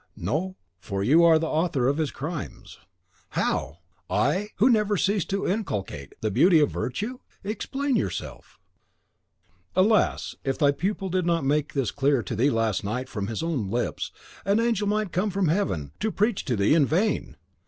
[0.17, 2.79] "No, for you are the author of his crimes."
[3.29, 3.81] "How!
[4.09, 7.19] I, who never ceased to inculcate the beauty of virtue?
[7.43, 8.57] Explain yourself."
[9.75, 10.33] "Alas!
[10.43, 13.69] if thy pupil did not make this clear to thee last night from his own
[13.69, 14.11] lips,
[14.43, 17.35] an angel might come from heaven to preach to thee in vain."